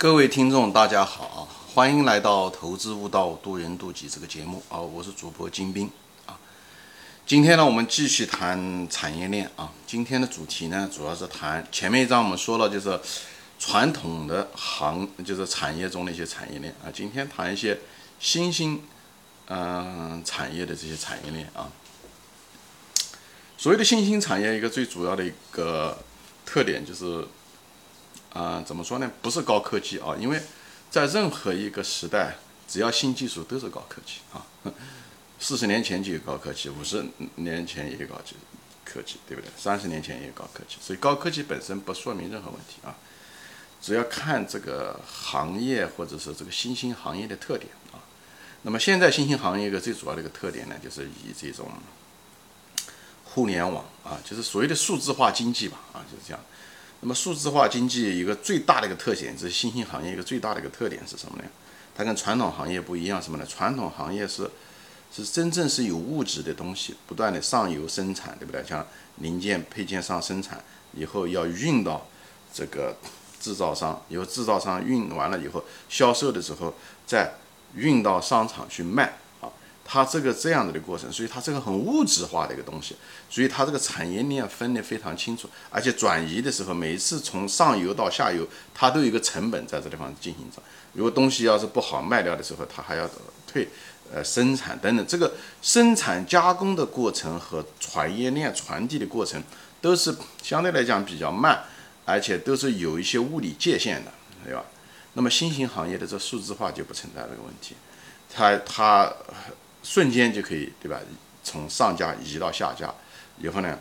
[0.00, 5.90] 各位听众，大家好，欢迎来到《投资悟道，渡人渡己》这个节目啊，我是主播金兵
[6.24, 6.38] 啊。
[7.26, 9.72] 今天呢，我们继续谈产业链啊。
[9.88, 12.96] 今天的主题呢，主要是谈前面一章我们说了，就是
[13.58, 16.86] 传统的行，就是产业中的一些产业链啊。
[16.94, 17.76] 今天谈一些
[18.20, 18.80] 新兴
[19.48, 21.66] 嗯产业的这些产业链啊。
[23.56, 25.98] 所谓的新兴产业，一个最主要的一个
[26.46, 27.26] 特点就是。
[28.32, 29.10] 啊，怎么说呢？
[29.22, 30.40] 不是高科技啊，因为
[30.90, 32.36] 在任何一个时代，
[32.68, 34.44] 只要新技术都是高科技啊。
[35.40, 37.04] 四十年前就有高科技，五十
[37.36, 38.34] 年前也有高技
[38.84, 39.50] 科技，对不对？
[39.56, 42.96] 三十年前也有高科技，所以高科技本身不说明任何问题啊。
[43.80, 48.02] 只要看这个行业或者是这个新兴行业的特点啊。
[48.62, 51.70] 那么现在新兴行业一个最主要的一个特点呢，就是以这种
[53.22, 56.40] 互联网啊，就是所谓的数字化经济吧啊，就是这样。
[57.00, 61.44] 那么数字化经济一个最大的一个特点，这是新兴行业一个最大的一个特点是什么呢？
[61.94, 63.46] 它跟传统行业不一样，什么呢？
[63.46, 64.50] 传统行业是
[65.14, 68.64] 是真正是有物质的东西不断的上游生产，对不对？
[68.64, 72.06] 像零件配件上生产以后要运到
[72.52, 72.96] 这个
[73.40, 76.74] 制造商，以后制造商运完了以后销售的时候
[77.06, 77.34] 再
[77.74, 79.18] 运到商场去卖。
[79.90, 82.94] 它这个这样子的过程，所以它这个很物质化的一个东西，
[83.30, 90.62] 所以它这个产业链分得非常清楚，而且转移的时候，每一次从上游到下游，它都有一个成本在这地方进行着。
[90.92, 93.08] 如果东西要是不好卖掉的时候，它还要
[93.46, 93.66] 退，
[94.12, 99.42] 呃，生产等等，这个生产加工的过程和产业链传递的过程
[99.80, 101.64] 都是相对来讲比较慢，
[102.04, 104.12] 而且都是有一些物理界限的，
[104.44, 104.62] 对吧？
[105.14, 107.74] 那么新型行业的这数字化就不存在这个问题，
[108.30, 109.10] 它它。
[109.82, 110.98] 瞬间就可以，对吧？
[111.44, 112.92] 从上家移到下家，
[113.38, 113.78] 以后呢，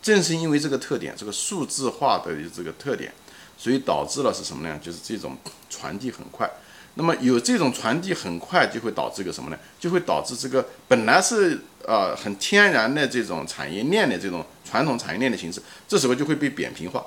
[0.00, 3.12] 正是因为这个特点，这个数字化的这个特点，
[3.58, 4.80] 所以导致了是什么呢？
[4.82, 5.36] 就是这种
[5.68, 6.50] 传递很快。
[6.94, 9.58] 那么有这种传递很快，就会导致个什么呢？
[9.78, 17.04] 就会导致这个本来是呃很天然的这种产业链的这种传统产业链的形式，这时候就会被扁平化、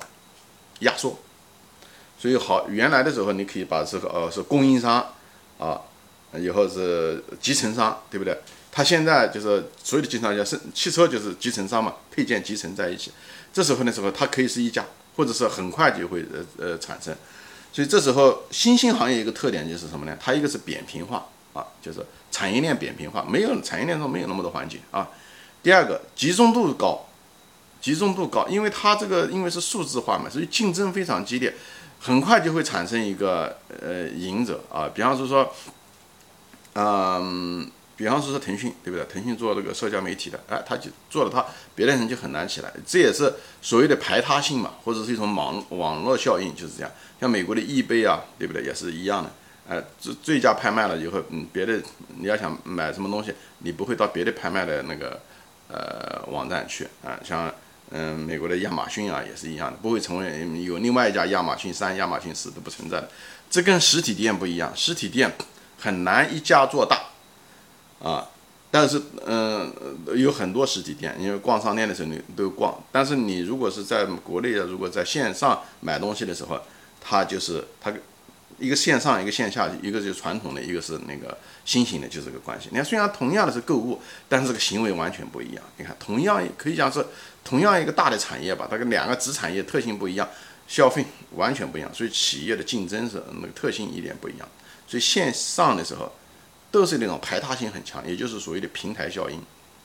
[0.80, 1.18] 压缩。
[2.16, 5.04] 所以好，原来的时候你可以把这个呃是供应商
[5.58, 5.80] 啊。
[6.38, 8.36] 以后是集成商，对不对？
[8.72, 13.10] 他现在就是所有的集成商，是汽车就是集成商嘛，配件集成在一起。
[13.52, 14.84] 这时候的时候，它可以是一家，
[15.16, 17.12] 或者是很快就会呃呃产生。
[17.72, 20.16] 所以这时候新兴行业一个特点就是什么呢？
[20.20, 21.98] 它一个是扁平化啊，就是
[22.30, 25.10] 产业链扁平化，没有产业链中没有那么多环节啊。
[25.64, 27.08] 第二个集中度高，
[27.80, 31.52] 集中度高，因为它这个因为是数字化嘛，所以竞争非常激烈，
[31.98, 34.88] 很快就会产生一个呃赢者啊。
[34.94, 35.52] 比方说说。
[36.74, 39.04] 嗯，比方说是腾讯，对不对？
[39.06, 41.44] 腾讯做这个社交媒体的，哎，他就做了，他
[41.74, 42.72] 别的人就很难起来。
[42.86, 46.90] 这也是所谓的排他性嘛，或者是一种网网络效应，就是这样。
[47.20, 48.62] 像美国的易贝啊，对不对？
[48.62, 49.30] 也是一样的。
[49.68, 51.80] 哎，最最佳拍卖了以后，嗯，别的
[52.18, 55.20] 你要想买什么东西，你不会到别的拍卖的那个
[55.68, 57.18] 呃网站去啊。
[57.24, 57.52] 像
[57.90, 63.10] 嗯，美国的亚马逊啊，也是一样的，不会成为有另外一家亚马逊三、亚马逊四都不存在的。
[63.50, 65.30] 这跟实体店不一样，实体店。
[65.80, 67.00] 很难一家做大，
[68.06, 68.28] 啊，
[68.70, 69.72] 但是嗯，
[70.14, 72.78] 有很多实体店，因为逛商店的时候你都逛。
[72.92, 76.60] 但是你如果是在国内啊，如果在线上买东西的时候，
[77.00, 77.92] 它就是它
[78.58, 82.68] 一个线上一个线下，一个就是传统的，一个是那个新型的，就这个关系。
[82.70, 85.64] 你看，虽然同样的是购物，但是这个行为完全不一样。
[85.78, 87.04] 你看，同样可以讲是
[87.42, 90.28] 同样一个大的产业吧，它跟两个子产业特性不一样，
[90.68, 94.46] 消费完全不一样，所以企业的竞争是那个特性一点不一样。
[94.90, 96.10] 所以线上的时候，
[96.72, 99.40] 都是那种排他性很强，也就是所谓的平台效应、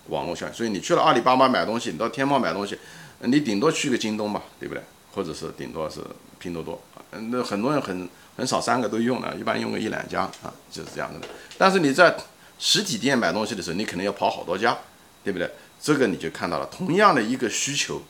[0.08, 0.54] 网络效应。
[0.54, 2.76] 所以你去了阿里巴巴买东西，你到天猫买东西，
[3.20, 4.82] 你顶多去个京东吧，对不对？
[5.14, 6.02] 或者是顶多是
[6.40, 11.28] 拼多多，那很多人很很少三个都用的，一般用个一两家啊，就是这样子的。
[11.56, 12.18] 但是你在
[12.58, 14.76] 实体店买东西的时候，你可能要跑好多家，
[15.24, 15.48] 对不对？
[15.80, 18.02] 这个你就看到了，同样的一个需求，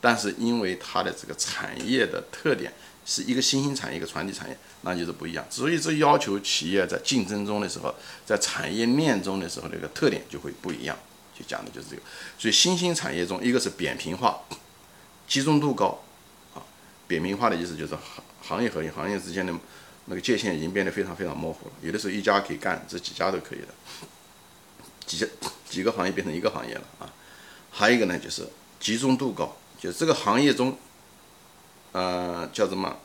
[0.00, 2.72] 但是因为它的这个产业的特点。
[3.10, 5.42] 是一个新兴产业，一个传递产业，那就是不一样。
[5.48, 7.94] 所以这要求企业在竞争中的时候，
[8.26, 10.94] 在产业链中的时候，那个特点就会不一样。
[11.34, 12.02] 就讲的就是这个。
[12.38, 14.38] 所以新兴产业中，一个是扁平化，
[15.26, 15.98] 集中度高，
[16.54, 16.60] 啊，
[17.06, 19.54] 扁平化的意思就是行行业和行业之间的
[20.04, 21.72] 那个界限已经变得非常非常模糊了。
[21.80, 23.68] 有的时候一家可以干，这几家都可以的，
[25.06, 25.26] 几
[25.66, 27.10] 几个行业变成一个行业了啊。
[27.70, 28.46] 还有一个呢，就是
[28.78, 30.78] 集中度高，就这个行业中。
[31.92, 32.96] 呃，叫什么？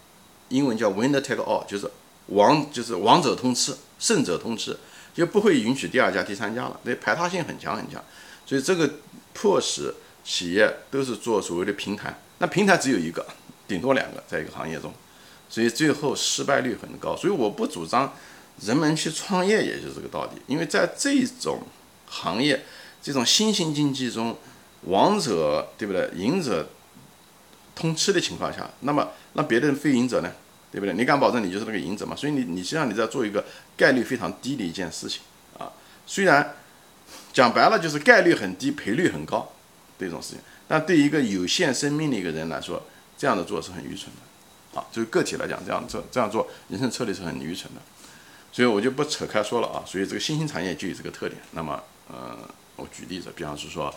[0.50, 1.90] 英文叫 winner take all，就是
[2.28, 4.78] 王，就是王者通吃，胜者通吃，
[5.14, 6.80] 就不会允许第二家、第三家了。
[6.84, 8.04] 那排他性很强很强，
[8.46, 8.90] 所以这个
[9.34, 9.94] 迫使
[10.24, 12.20] 企业都是做所谓的平台。
[12.38, 13.26] 那平台只有一个，
[13.68, 14.94] 顶多两个，在一个行业中，
[15.50, 17.16] 所以最后失败率很高。
[17.16, 18.14] 所以我不主张
[18.62, 20.42] 人们去创业，也就是这个道理。
[20.46, 21.64] 因为在这种
[22.06, 22.64] 行业、
[23.02, 24.38] 这种新兴经济中，
[24.84, 26.12] 王者对不对？
[26.16, 26.68] 赢者
[27.76, 30.32] 通吃的情况下，那么那别的人非赢者呢？
[30.72, 30.96] 对不对？
[30.96, 32.16] 你敢保证你就是那个赢者吗？
[32.16, 33.46] 所以你你实际上你在做一个
[33.78, 35.22] 概率非常低的一件事情
[35.60, 35.72] 啊。
[36.08, 36.56] 虽然
[37.32, 39.54] 讲白了就是概率很低，赔率很高
[40.00, 42.82] 这种事情，但对于一个有限生命的一个人来说，
[43.16, 44.84] 这样的做是很愚蠢的啊。
[44.92, 47.82] 就是个体来讲，这样做这样做人生策略是很愚蠢的。
[48.52, 49.84] 所以我就不扯开说了啊。
[49.86, 51.40] 所以这个新兴产业就有这个特点。
[51.52, 52.36] 那么呃，
[52.78, 53.94] 我举例子，比方是说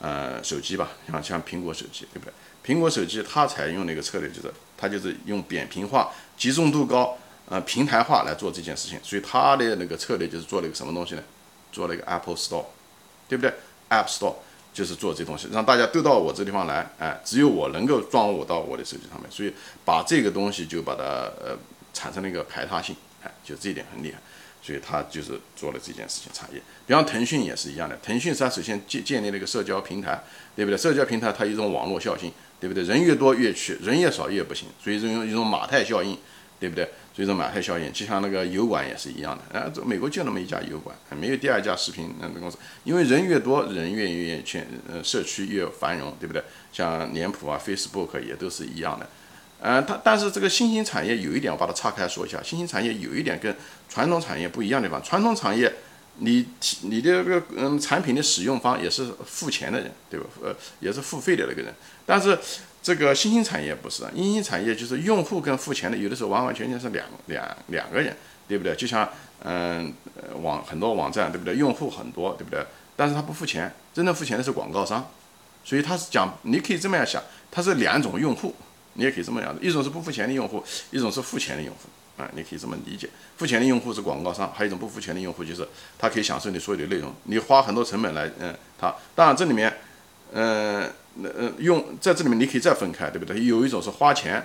[0.00, 2.32] 呃手机吧，像像苹果手机，对不对？
[2.64, 7.16] 苹果手机它采用的一个策略就是，它就是用扁平化、集中度高、
[7.48, 8.98] 呃平台化来做这件事情。
[9.02, 11.22] 所以它的那个策略就是做了一个什么东西呢？
[11.70, 12.64] 做了一个 Apple Store，
[13.28, 13.52] 对不对
[13.90, 14.34] ？App Store
[14.72, 19.30] 就是做这东西，让大家都到我这地方来，哎，只有我能够装我到我的手机上面。
[19.30, 19.52] 所以
[19.84, 21.56] 把这个东西就把它呃
[21.92, 24.18] 产生了一个排他性，哎，就这一点很厉害。
[24.66, 26.60] 所以它就是做了这件事情，产业。
[26.86, 30.20] 比方腾讯也是一样的，腾讯它首先建建立了一个社交平台，
[30.56, 30.76] 对不对？
[30.76, 32.32] 社交平台它有一种网络效应。
[32.58, 32.82] 对不对？
[32.84, 34.66] 人越多越去，人越少越不行。
[34.82, 36.16] 所以这种一种马太效应，
[36.58, 36.88] 对不对？
[37.14, 39.60] 所以说马太效应，就像那个油管也是一样的。
[39.60, 42.56] 啊，这美国就那么一家油管，没有第二家视频那公司。
[42.84, 46.42] 因为人越多，人越越去，呃，社区越繁荣，对不对？
[46.72, 49.06] 像脸谱啊、Facebook 也都是一样的。
[49.60, 52.40] 呃，它但是这个新兴产业有一点，我把它岔开说一下。
[52.42, 53.54] 新兴产业有一点跟
[53.88, 55.72] 传统产业不一样的地方，传统产业。
[56.18, 56.46] 你
[56.80, 60.24] 你的这个嗯产品的使用方也是付钱的人，对吧？
[60.42, 61.70] 呃，也是付费的那个人。
[62.06, 62.38] 但是
[62.82, 68.16] 这个新兴产业不是，新兴产业就是用户跟付钱的有的时候完完全全是两两两个人，
[68.48, 68.74] 对不对？
[68.74, 69.06] 就像
[69.44, 69.92] 嗯
[70.40, 71.54] 网很多网站，对不对？
[71.56, 72.64] 用户很多，对不对？
[72.96, 75.06] 但是他不付钱，真正付钱的是广告商。
[75.66, 78.54] 所以他是讲，你可以这么样想，它是两种用户，
[78.96, 81.88] 你也可以这么样子，一种是不付钱的用户，一种是付钱的用户。
[82.16, 83.06] 啊，你可以这么理解，
[83.36, 89.70] 付钱的用户是广告商，还有一种不付钱的用户，就是他可以享受你所有的内容，你花很多成本来，嗯，他当然这里面，
[90.32, 93.44] 嗯，那呃用在这里面你可以再分开，对不对？
[93.44, 94.42] 有一种是花钱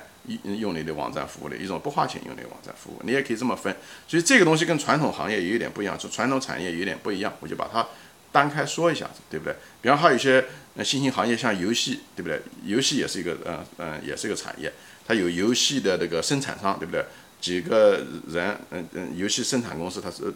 [0.59, 3.73] 用你的网站服务的，一种不花钱用你的网站服务，你也可以这么分。
[4.05, 7.87] 所以这个东西跟传统行业有点不一样，就传统产业有点不一样，我就把它
[8.33, 9.55] 单开说一下子，对不对？
[9.81, 10.43] 比方还有一些
[10.75, 12.41] 那新兴行业，像游戏，对不对？
[12.63, 14.71] 游戏也是一个，嗯嗯，也是一个产业，
[15.05, 17.03] 它有游戏的这个生产商，对不对？
[17.41, 20.33] 几个人，嗯嗯，游戏生产公司，它是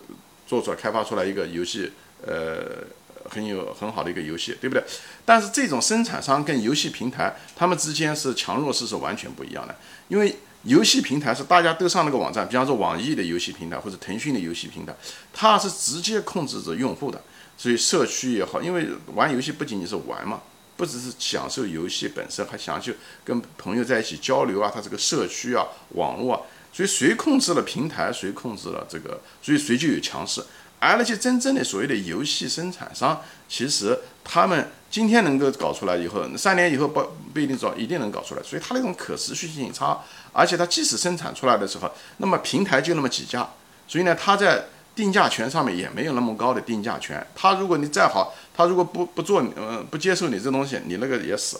[0.47, 1.91] 做出来、开发出来一个游戏，
[2.25, 2.83] 呃，
[3.29, 4.83] 很有很好的一个游戏，对不对？
[5.23, 9.75] 但是这种生产商跟游戏平台，他们之间是强弱势是完全不一样的。
[10.07, 14.95] 因为游戏平台是大家都上那个网站，比方说网易的游戏平台或者腾讯的游戏平台，
[15.31, 17.21] 它是直接控制着用户的，
[17.57, 20.41] 所以社区也好，因为玩游戏不仅仅是玩嘛，
[20.75, 22.91] 不只是享受游戏本身，还享受
[23.23, 26.41] 跟朋友在一起交流啊，它这个社区啊，网络啊。
[26.73, 30.43] 所以谁控制了平台，谁控制了这个，所以谁就有强势。
[30.77, 37.01] 而那些真正的所谓的游戏生产商，其实他们今天能够搞出来以后，三年以后不
[37.33, 38.43] 不一定早一定能搞出来。
[38.43, 40.01] 所以它那种可持续性差，
[40.33, 43.49] 而且它即使生产出来的时候，那么平台就那么几家，
[43.87, 44.65] 所以呢，它在
[44.95, 47.25] 定价权上面也没有那么高的定价权。
[47.35, 51.59] 他如果你再好，他如果不不做，呃，不接受你这东西，你那个也死，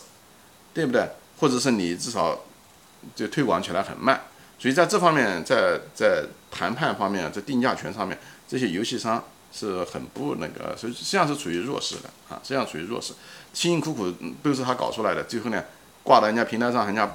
[0.74, 1.08] 对不对？
[1.38, 2.40] 或者是你至少
[3.14, 4.22] 就推广起来很慢。
[4.58, 8.18] 所以在这方面，在在谈判方面，在定价权上面，
[8.48, 9.21] 这些游戏商
[9.52, 13.14] 是很不那个，所以实际上是处于弱势的啊，实际上处于弱势，
[13.54, 14.09] 辛辛苦苦
[14.42, 15.62] 都是他搞出来的，最后呢，
[16.04, 17.12] 挂到人家平台上，人家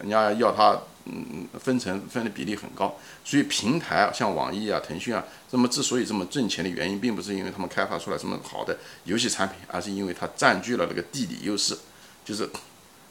[0.00, 11.76] 人家要他嗯分成分的比例很高，所以平台像网易啊、腾讯啊，这么之所以这么挣钱的原因，并不是因为他们开发出来什么好的游戏产品，而是因为它占据了那个地理优势，
[12.24, 12.48] 就是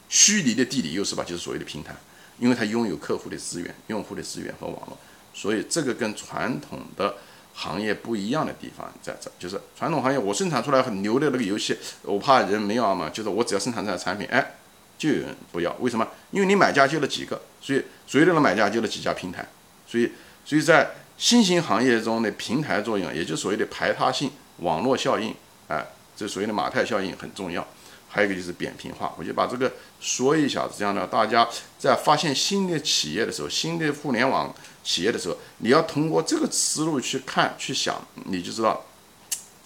[0.10, 1.96] 虚拟的地理优势吧，就是所谓的平台。
[2.40, 4.98] 因为它拥有客户的资源、用户的资源和网络，
[5.32, 7.14] 所以这个跟传统的
[7.54, 14.56] 行业不一样的地方在这，就是传统行业我生产出来很牛的那个游戏，我怕人没要嘛，就是我只要生产出来产品，哎，
[15.02, 16.08] 就有人不要，为什么？
[16.30, 19.44] 因为你买家就那几个，所以所有的买家就那几家平台，
[19.88, 20.12] 所以
[20.46, 25.34] 所以在新型行业中的平台作用，也就所谓的排他性、网络效应，
[25.70, 25.84] 哎，
[26.16, 27.68] 这所谓的马太效应很重要。
[28.08, 34.54] 还有一个就是扁平化，我就把这个说一下子，这样呢，大家在发现新的企业的时候，新的互联网
[34.84, 38.86] 企业的时候，你要通过这个思路去看、去想，你就知道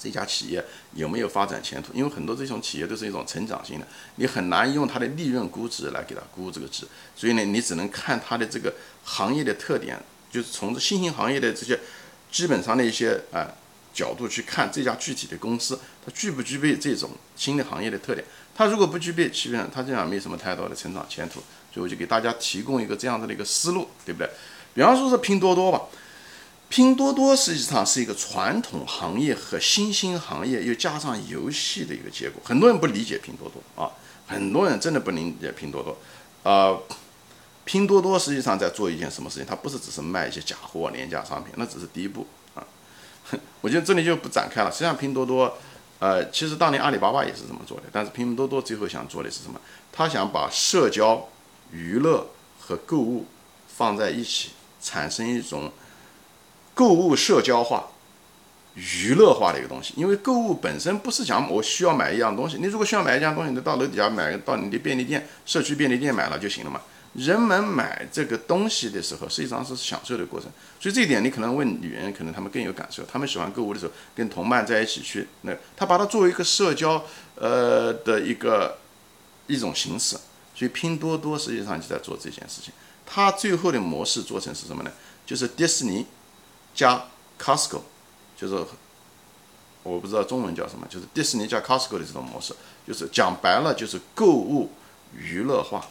[0.05, 1.91] 这家企业有没有发展前途。
[1.93, 6.85] 因为很多这种企业都是一种成长型的，你很难用它的利润估值来给它估这个值，
[7.15, 8.71] 所以呢，你只能看它的这个
[9.03, 9.99] 行业的特点，
[10.31, 11.79] 就是从新兴行业的这些
[12.31, 13.49] 基本上的一些啊。
[13.95, 18.21] 角度去看这家具体的公司，它具不具备这种新的行业的特点？
[18.53, 21.35] 它如果不具备，基本上它这样没什么太多的成长前途。
[21.73, 24.29] 所以我就给大家提供一个这样子的一个思路，对不对？
[24.73, 25.83] 比方说是拼多多吧，
[26.67, 32.41] 拼多多实际上是一个传统行业和新兴行业又加上游戏的一个结果。
[32.43, 33.91] 很多人不理解拼多多啊，
[34.27, 35.97] 很多人真的不理解拼多多。
[36.43, 36.81] 呃，
[37.63, 39.45] 拼多多实际上在做一件什么事情？
[39.45, 42.65] 它不是只是卖一些假货、廉价商品，那只是第一步啊。
[43.61, 44.71] 我觉得这里就不展开了。
[44.71, 45.57] 实际上拼多多。
[45.97, 49.59] 呃，其实当年阿里巴巴也是这么做的，但是拼多多最后想做的是什么？
[49.93, 51.29] 他想把社交、
[51.71, 52.27] 娱乐
[52.59, 53.25] 和购物
[53.69, 54.49] 放在一起，
[54.81, 55.71] 产生一种
[56.75, 57.87] 购物社交化、
[58.75, 59.95] 娱乐化的一个东西。
[59.97, 66.79] 因为购物本身不是讲我需要买一样东西，你如果需要买一样东西，你到楼底下买，到你的便利店、社区便利店买了就行了嘛。
[67.13, 70.51] 人们买这个东西的时候，实际上是享受的过程，
[70.81, 73.05] 所以这一点你可能问女人，可能她们更有感受。
[73.05, 77.01] 她们喜欢购物的时候，跟同伴在一起去，那她把它作为一个社交，
[77.35, 78.79] 呃的一个
[79.47, 80.17] 一种形式。
[80.53, 82.73] 所以拼多多实际上就在做这件事情。
[83.05, 84.91] 它最后的模式做成是什么呢？
[85.25, 86.05] 就是迪士尼
[86.75, 87.05] 加
[87.41, 87.81] Costco，
[88.37, 88.63] 就是
[89.81, 92.53] 我不知道中文叫什么，就是迪士尼加 Costco 的这种模式，
[92.85, 94.69] 就是讲白了就是购物
[95.17, 95.87] 娱乐化。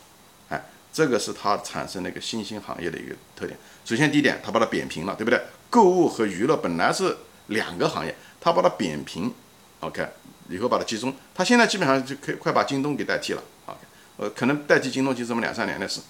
[0.51, 0.63] 哎
[0.93, 3.59] 这个是它产生的一个新兴行业的一个特点。
[3.85, 5.41] 首先，第一点，它把它扁平了，对不对？
[5.69, 7.17] 购物和娱乐本来是
[7.49, 9.35] 两个行业，它把它扁平
[9.81, 10.07] ，OK，
[10.49, 11.13] 以后把它集中。
[11.35, 13.79] 它现在基本上就可以快把京东给代替了，OK，
[14.19, 16.01] 呃，可能代替京东就这么两三年的事。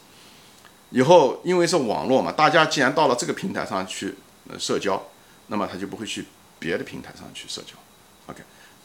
[0.91, 4.15] 以后因为是网络嘛，大家既然到了这个平台上去
[4.59, 5.03] 社交，
[5.49, 6.27] 那么他就不会去
[6.59, 7.73] 别的平台上去社交
[8.27, 8.43] ，OK。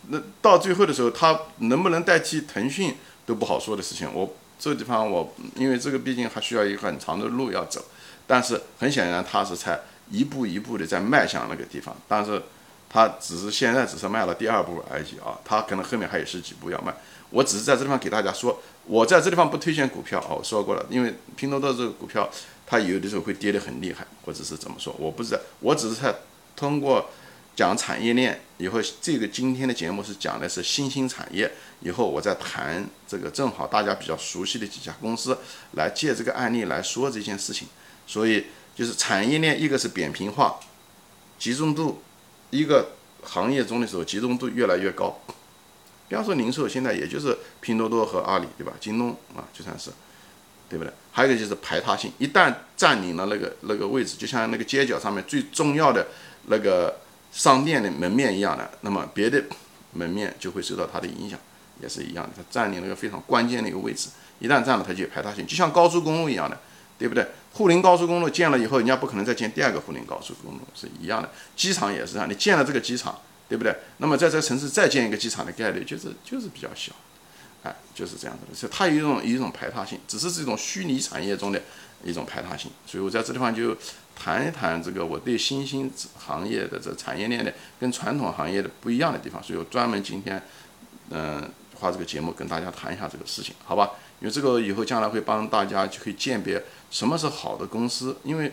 [0.09, 4.07] 那到最后的时候，它能不能代替腾讯都不好说的事情。
[4.13, 4.35] 我。
[4.61, 7.81] 这个地方我，因为这个毕竟还需要一个很长的路要走，
[8.27, 9.79] 但是很显然它是在
[10.11, 12.43] 一步一步的在迈向那个地方，但是
[12.89, 16.93] 它只是现在只是迈了第二步而已啊，它可能后面还有十几步要迈。
[17.29, 22.29] 我只是在这地方给大家说，我在这地方不推荐股票啊，我说过了，因为拼多多这个股票
[22.69, 26.15] 它有的时候会跌得很厉害，或者是怎么说，我不知道，我只是在
[26.55, 27.09] 通过。
[27.55, 31.51] 讲产业链以后，这个今天的节目是讲的是新兴产业。
[31.81, 35.37] 以后我再谈这个，正好大家比较熟悉的几家公司，
[35.73, 37.67] 来借这个案例来说这件事情。
[38.07, 40.57] 所以就是产业链，一个是扁平化，
[41.37, 42.01] 集中度，
[42.49, 45.19] 一个行业中的时候集中度越来越高。
[46.07, 48.71] 比方说零售，现在也就是拼多多和阿里，对吧？
[48.79, 49.91] 京东啊，就算是，
[50.69, 50.93] 对不对？
[51.11, 56.07] 还有一个就是排他性，一旦占领了那个那个位置，就像那个街角上面最重要的
[56.47, 56.99] 那个。
[57.31, 59.39] 商店的门面一样的，那么别的
[59.93, 61.37] 门面就会受到它的影响，
[61.79, 62.31] 也是一样的。
[62.35, 64.09] 它占领了一个非常关键的一个位置，
[64.39, 66.59] 一旦占了，它就有排他性，就像高速公路一样的，
[66.97, 67.23] 对不对？
[67.53, 71.29] 沪宁高速公路建了以后，人家不可能再建第二个沪宁高速公路，是一样的。
[71.55, 73.75] 机场也是这样，你建了这个机场，对不对？
[73.97, 76.91] 那么在这个城市再建一个机场的概率就是就是比较小，
[77.63, 78.55] 哎，就是这样子的。
[78.55, 81.61] 所以它有一种一种排他性，只是这种虚拟产业中的
[82.03, 82.71] 一种排他性。
[82.85, 83.75] 所以我在这地方就。
[84.21, 90.43] 谈一谈这个我对新兴行业的这产业链的跟传统行业的不一样的地方，所以我专门今天
[91.09, 93.91] 嗯花这个节目跟大家谈一下这个事情，好吧？
[94.19, 96.61] 因为这个以后将来会帮大家就可以鉴别
[96.91, 98.51] 什么是好的公司，因为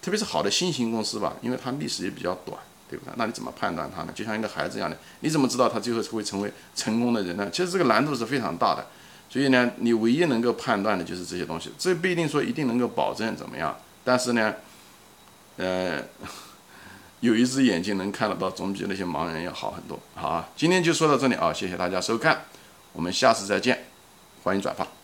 [0.00, 2.56] 特别是好的新型公司吧，因为它历史也比较短，
[2.92, 3.14] 对不对？
[3.16, 4.12] 那你怎么判断他呢？
[4.14, 7.48] 就像一个孩子一样的，你怎么知道他最后会成为成功的人呢？
[7.50, 8.86] 其实这个难度是非常大的，
[9.28, 14.54] 所以呢，你唯一能够判断的就是这些东西，这不一定说一定能够保证怎么样，但是呢。
[15.58, 16.02] 呃，
[17.20, 20.00] 有一只眼睛能看得到，总比那些盲人要好很多。
[20.14, 22.46] 好啊，今天就说到这里啊，谢谢大家收看，
[22.94, 23.84] 我们下次再见，
[24.42, 25.01] 欢迎转发。